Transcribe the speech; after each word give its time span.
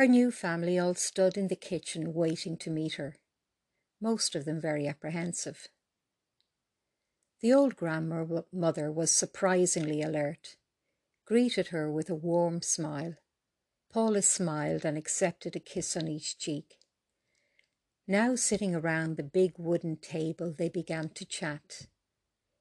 Her 0.00 0.06
new 0.06 0.30
family 0.30 0.78
all 0.78 0.94
stood 0.94 1.36
in 1.36 1.48
the 1.48 1.54
kitchen 1.54 2.14
waiting 2.14 2.56
to 2.60 2.70
meet 2.70 2.94
her, 2.94 3.16
most 4.00 4.34
of 4.34 4.46
them 4.46 4.58
very 4.58 4.88
apprehensive. 4.88 5.68
The 7.42 7.52
old 7.52 7.76
grandmother 7.76 8.90
was 8.90 9.10
surprisingly 9.10 10.00
alert, 10.00 10.56
greeted 11.26 11.66
her 11.66 11.92
with 11.92 12.08
a 12.08 12.14
warm 12.14 12.62
smile. 12.62 13.16
Paula 13.92 14.22
smiled 14.22 14.86
and 14.86 14.96
accepted 14.96 15.54
a 15.54 15.60
kiss 15.60 15.94
on 15.98 16.08
each 16.08 16.38
cheek. 16.38 16.78
Now 18.08 18.36
sitting 18.36 18.74
around 18.74 19.18
the 19.18 19.22
big 19.22 19.52
wooden 19.58 19.98
table, 19.98 20.54
they 20.56 20.70
began 20.70 21.10
to 21.10 21.26
chat. 21.26 21.88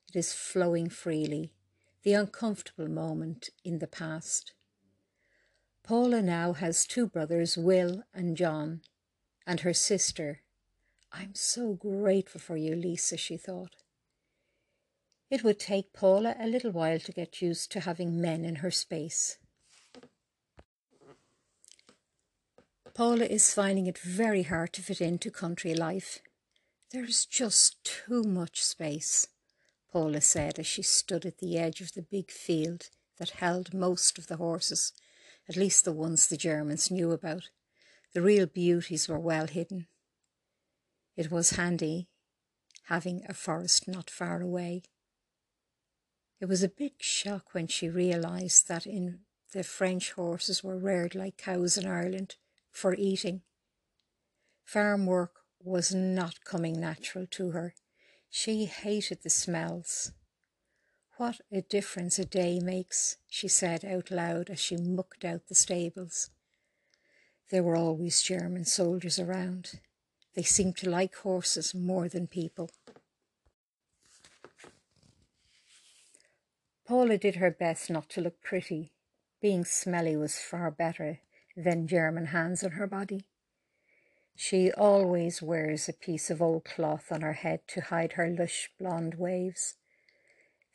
It 0.09 0.17
is 0.17 0.33
flowing 0.33 0.89
freely, 0.89 1.53
the 2.03 2.15
uncomfortable 2.15 2.89
moment 2.89 3.49
in 3.63 3.79
the 3.79 3.87
past. 3.87 4.51
Paula 5.89 6.21
now 6.21 6.53
has 6.53 6.85
two 6.85 7.07
brothers, 7.07 7.57
Will 7.57 8.03
and 8.13 8.38
John, 8.38 8.81
and 9.47 9.61
her 9.61 9.73
sister. 9.73 10.41
I'm 11.11 11.34
so 11.34 11.73
grateful 11.73 12.39
for 12.39 12.55
you, 12.55 12.75
Lisa, 12.75 13.17
she 13.17 13.38
thought. 13.38 13.75
It 15.31 15.44
would 15.44 15.57
take 15.57 15.91
Paula 15.91 16.35
a 16.39 16.45
little 16.45 16.70
while 16.70 16.99
to 16.99 17.11
get 17.11 17.41
used 17.41 17.71
to 17.71 17.80
having 17.80 18.21
men 18.21 18.45
in 18.45 18.57
her 18.57 18.70
space. 18.70 19.39
Paula 22.94 23.25
is 23.25 23.52
finding 23.52 23.88
it 23.88 23.97
very 23.97 24.44
hard 24.44 24.73
to 24.73 24.83
fit 24.83 25.02
into 25.02 25.31
country 25.31 25.73
life. 25.73 26.19
There's 26.91 27.25
just 27.25 27.83
too 27.83 28.21
much 28.21 28.63
space, 28.63 29.30
Paula 29.91 30.21
said 30.21 30.59
as 30.59 30.67
she 30.67 30.83
stood 30.83 31.25
at 31.25 31.39
the 31.39 31.58
edge 31.58 31.81
of 31.81 31.94
the 31.94 32.03
big 32.03 32.30
field 32.30 32.91
that 33.17 33.31
held 33.31 33.73
most 33.73 34.19
of 34.19 34.27
the 34.27 34.38
horses 34.38 34.94
at 35.49 35.58
least 35.58 35.84
the 35.84 35.91
ones 35.91 36.27
the 36.27 36.38
Germans 36.38 36.91
knew 36.91 37.12
about. 37.12 37.49
The 38.13 38.21
real 38.21 38.45
beauties 38.45 39.09
were 39.09 39.19
well 39.19 39.47
hidden. 39.47 39.88
It 41.17 41.31
was 41.31 41.52
handy 41.52 42.08
having 42.86 43.23
a 43.28 43.33
forest 43.33 43.88
not 43.88 44.09
far 44.09 44.42
away. 44.42 44.83
It 46.39 46.45
was 46.45 46.64
a 46.64 46.70
big 46.70 46.94
shock 47.00 47.53
when 47.53 47.67
she 47.67 47.89
realised 47.89 48.67
that 48.67 48.88
in 48.88 49.20
the 49.52 49.64
French 49.64 50.14
horses 50.14 50.64
were 50.64 50.77
reared 50.77 51.14
like 51.14 51.38
cows 51.38 51.77
in 51.77 51.86
Ireland 51.86 52.36
for 52.72 52.94
eating. 52.95 53.42
Farm 54.64 55.05
work 55.05 55.42
was 55.61 55.94
not 55.94 56.45
coming 56.45 56.80
natural 56.80 57.25
to 57.31 57.52
her. 57.52 57.73
She 58.30 58.66
hated 58.66 59.23
the 59.23 59.30
smells. 59.30 60.11
What 61.20 61.42
a 61.52 61.59
difference 61.59 62.17
a 62.17 62.23
day 62.23 62.62
makes, 62.62 63.17
she 63.28 63.50
said 63.50 63.84
out 63.84 64.09
loud 64.09 64.50
as 64.50 64.58
she 64.58 64.78
mucked 64.78 65.26
out 65.26 65.50
the 65.50 65.53
stables. 65.53 66.30
There 67.52 67.61
were 67.61 67.76
always 67.76 68.22
German 68.22 68.64
soldiers 68.64 69.20
around. 69.20 69.81
They 70.34 70.44
seemed 70.44 70.78
to 70.78 70.89
like 70.89 71.16
horses 71.16 71.76
more 71.76 72.08
than 72.08 72.28
people. 72.28 72.70
Paula 76.88 77.17
did 77.17 77.36
her 77.36 77.52
best 77.52 77.89
not 77.89 78.09
to 78.11 78.22
look 78.22 78.42
pretty. 78.42 78.94
Being 79.42 79.66
smelly 79.66 80.16
was 80.16 80.39
far 80.39 80.72
better 80.72 81.20
than 81.58 81.86
German 81.86 82.28
hands 82.28 82.64
on 82.64 82.72
her 82.72 82.88
body. 82.88 83.26
She 84.38 84.72
always 84.72 85.42
wears 85.42 85.89
a 85.89 85.94
piece 85.94 86.30
of 86.30 86.42
old 86.42 86.64
cloth 86.64 87.11
on 87.11 87.20
her 87.20 87.33
head 87.33 87.67
to 87.67 87.81
hide 87.81 88.14
her 88.14 88.30
lush 88.30 88.70
blonde 88.80 89.16
waves. 89.16 89.76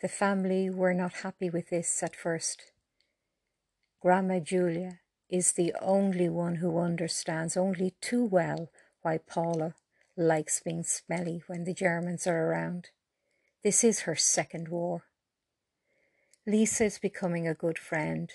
The 0.00 0.09
family 0.09 0.69
were 0.69 0.95
not 0.95 1.23
happy 1.23 1.50
with 1.50 1.70
this 1.70 2.03
at 2.03 2.17
first. 2.17 2.73
Grandma 4.01 4.39
Julia 4.39 5.01
is 5.31 5.53
the 5.53 5.75
only 5.81 6.28
one 6.28 6.56
who 6.56 6.78
understands 6.78 7.56
only 7.56 7.95
too 8.01 8.25
well 8.25 8.70
why 9.03 9.19
Paula 9.19 9.75
likes 10.17 10.61
being 10.61 10.84
smelly 10.84 11.42
when 11.47 11.64
the 11.64 11.75
Germans 11.75 12.27
are 12.27 12.46
around. 12.46 12.91
This 13.63 13.83
is 13.83 14.01
her 14.01 14.14
second 14.14 14.68
war. 14.68 15.05
Lisa 16.47 16.85
is 16.85 16.98
becoming 16.98 17.48
a 17.48 17.55
good 17.55 17.79
friend. 17.79 18.30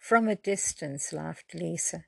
From 0.00 0.28
a 0.28 0.36
distance, 0.36 1.12
laughed 1.12 1.54
Lisa. 1.54 2.04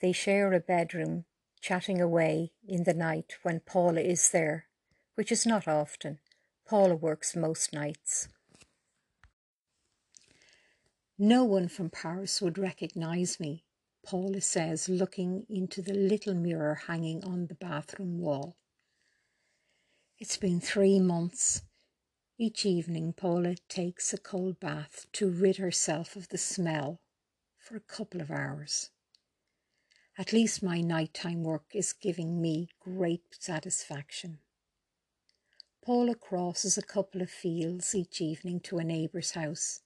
They 0.00 0.12
share 0.12 0.52
a 0.52 0.60
bedroom, 0.60 1.26
chatting 1.60 2.00
away 2.00 2.52
in 2.66 2.82
the 2.82 2.94
night 2.94 3.34
when 3.42 3.60
Paula 3.60 4.00
is 4.00 4.30
there, 4.30 4.66
which 5.14 5.30
is 5.30 5.46
not 5.46 5.68
often. 5.68 6.18
Paula 6.68 6.96
works 6.96 7.34
most 7.34 7.72
nights. 7.72 8.28
No 11.18 11.42
one 11.42 11.66
from 11.66 11.88
Paris 11.88 12.42
would 12.42 12.58
recognize 12.58 13.40
me, 13.40 13.64
Paula 14.04 14.42
says, 14.42 14.86
looking 14.86 15.46
into 15.48 15.80
the 15.80 15.94
little 15.94 16.34
mirror 16.34 16.74
hanging 16.86 17.24
on 17.24 17.46
the 17.46 17.54
bathroom 17.54 18.18
wall. 18.18 18.58
It's 20.18 20.36
been 20.36 20.60
three 20.60 21.00
months. 21.00 21.62
Each 22.36 22.66
evening, 22.66 23.14
Paula 23.14 23.54
takes 23.70 24.12
a 24.12 24.18
cold 24.18 24.60
bath 24.60 25.06
to 25.12 25.30
rid 25.30 25.56
herself 25.56 26.16
of 26.16 26.28
the 26.28 26.36
smell 26.36 27.00
for 27.58 27.76
a 27.76 27.80
couple 27.80 28.20
of 28.20 28.30
hours. 28.30 28.90
At 30.18 30.34
least 30.34 30.62
my 30.62 30.82
nighttime 30.82 31.44
work 31.44 31.70
is 31.72 31.94
giving 31.94 32.42
me 32.42 32.68
great 32.78 33.22
satisfaction. 33.40 34.40
Paula 35.88 36.14
crosses 36.14 36.76
a 36.76 36.82
couple 36.82 37.22
of 37.22 37.30
fields 37.30 37.94
each 37.94 38.20
evening 38.20 38.60
to 38.60 38.76
a 38.76 38.84
neighbour's 38.84 39.30
house. 39.30 39.80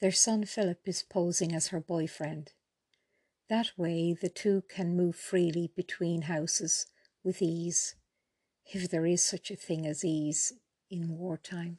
Their 0.00 0.10
son 0.10 0.46
Philip 0.46 0.80
is 0.86 1.02
posing 1.02 1.54
as 1.54 1.66
her 1.66 1.80
boyfriend. 1.80 2.52
That 3.50 3.72
way, 3.76 4.14
the 4.14 4.30
two 4.30 4.62
can 4.70 4.96
move 4.96 5.14
freely 5.14 5.70
between 5.76 6.22
houses 6.22 6.86
with 7.22 7.42
ease, 7.42 7.94
if 8.64 8.90
there 8.90 9.04
is 9.04 9.22
such 9.22 9.50
a 9.50 9.54
thing 9.54 9.86
as 9.86 10.02
ease 10.02 10.54
in 10.90 11.18
wartime. 11.18 11.76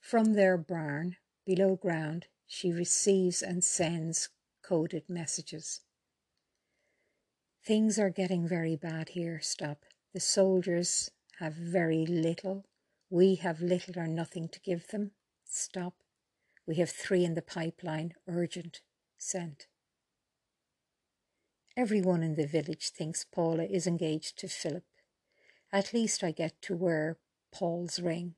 From 0.00 0.32
their 0.32 0.56
barn, 0.56 1.16
below 1.44 1.76
ground, 1.76 2.24
she 2.46 2.72
receives 2.72 3.42
and 3.42 3.62
sends 3.62 4.30
coded 4.62 5.10
messages. 5.10 5.82
Things 7.62 7.98
are 7.98 8.08
getting 8.08 8.48
very 8.48 8.76
bad 8.76 9.10
here. 9.10 9.40
Stop. 9.42 9.84
The 10.14 10.20
soldiers 10.20 11.10
have 11.38 11.54
very 11.54 12.06
little. 12.06 12.64
We 13.10 13.36
have 13.36 13.60
little 13.60 13.98
or 13.98 14.06
nothing 14.06 14.48
to 14.48 14.60
give 14.60 14.88
them. 14.88 15.12
Stop. 15.44 15.94
We 16.66 16.76
have 16.76 16.90
three 16.90 17.24
in 17.24 17.34
the 17.34 17.42
pipeline. 17.42 18.14
Urgent. 18.26 18.80
Sent. 19.18 19.66
Everyone 21.76 22.22
in 22.22 22.34
the 22.34 22.46
village 22.46 22.90
thinks 22.90 23.24
Paula 23.24 23.64
is 23.64 23.86
engaged 23.86 24.38
to 24.38 24.48
Philip. 24.48 24.84
At 25.72 25.94
least 25.94 26.22
I 26.22 26.30
get 26.30 26.60
to 26.62 26.76
wear 26.76 27.16
Paul's 27.52 27.98
ring. 27.98 28.34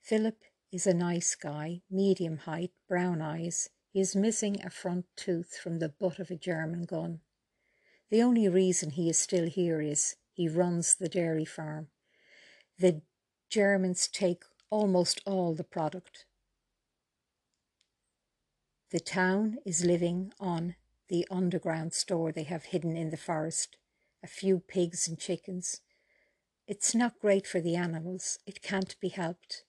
Philip 0.00 0.38
is 0.72 0.86
a 0.86 0.94
nice 0.94 1.36
guy, 1.36 1.82
medium 1.90 2.38
height, 2.38 2.72
brown 2.88 3.22
eyes. 3.22 3.68
He 3.92 4.00
is 4.00 4.16
missing 4.16 4.60
a 4.64 4.70
front 4.70 5.04
tooth 5.16 5.56
from 5.62 5.78
the 5.78 5.90
butt 5.90 6.18
of 6.18 6.30
a 6.30 6.36
German 6.36 6.86
gun. 6.86 7.20
The 8.10 8.22
only 8.22 8.48
reason 8.48 8.90
he 8.90 9.08
is 9.08 9.18
still 9.18 9.48
here 9.48 9.80
is 9.80 10.16
he 10.42 10.48
runs 10.48 10.96
the 10.96 11.08
dairy 11.08 11.44
farm. 11.44 11.86
The 12.76 13.02
Germans 13.48 14.08
take 14.08 14.42
almost 14.70 15.20
all 15.24 15.54
the 15.54 15.62
product. 15.62 16.24
The 18.90 18.98
town 18.98 19.58
is 19.64 19.84
living 19.84 20.32
on 20.40 20.74
the 21.08 21.28
underground 21.30 21.94
store 21.94 22.32
they 22.32 22.42
have 22.42 22.64
hidden 22.64 22.96
in 22.96 23.10
the 23.10 23.16
forest, 23.16 23.76
a 24.20 24.26
few 24.26 24.58
pigs 24.58 25.06
and 25.06 25.16
chickens. 25.16 25.80
It's 26.66 26.92
not 26.92 27.20
great 27.20 27.46
for 27.46 27.60
the 27.60 27.76
animals, 27.76 28.40
it 28.44 28.62
can't 28.62 28.98
be 28.98 29.10
helped. 29.10 29.62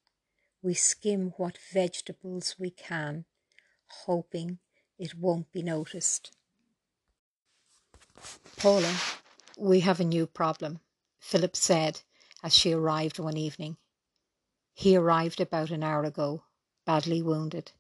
We 0.64 0.74
skim 0.74 1.34
what 1.38 1.60
vegetables 1.72 2.56
we 2.58 2.72
can, 2.72 3.26
hoping 4.08 4.58
it 4.98 5.14
won't 5.14 5.52
be 5.52 5.62
noticed. 5.62 6.36
Paula 8.58 8.96
we 9.58 9.82
have 9.82 10.00
a 10.00 10.06
new 10.06 10.26
problem, 10.26 10.80
Philip 11.20 11.56
said 11.56 12.02
as 12.44 12.54
she 12.54 12.74
arrived 12.74 13.20
one 13.20 13.38
evening. 13.38 13.78
He 14.74 14.96
arrived 14.96 15.40
about 15.40 15.72
an 15.72 15.84
hour 15.84 16.04
ago, 16.04 16.44
badly 16.86 17.22
wounded. 17.22 17.72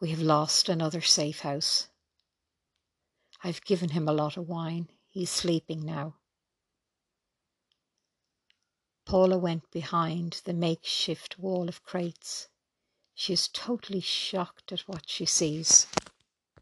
We 0.00 0.10
have 0.10 0.20
lost 0.20 0.68
another 0.68 1.00
safe 1.00 1.40
house. 1.40 1.88
I've 3.42 3.64
given 3.64 3.90
him 3.90 4.08
a 4.08 4.12
lot 4.12 4.36
of 4.36 4.48
wine. 4.48 4.90
He's 5.08 5.30
sleeping 5.30 5.84
now. 5.84 6.16
Paula 9.06 9.38
went 9.38 9.70
behind 9.70 10.42
the 10.44 10.52
makeshift 10.52 11.38
wall 11.38 11.68
of 11.68 11.82
crates. 11.82 12.48
She 13.14 13.32
is 13.32 13.48
totally 13.48 14.00
shocked 14.00 14.72
at 14.72 14.80
what 14.80 15.08
she 15.08 15.26
sees. 15.26 15.86